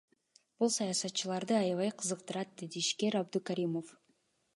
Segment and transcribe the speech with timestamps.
[0.61, 3.93] Бул саякатчыларды аябай кызыктырат,— деди ишкер Абдукаримов.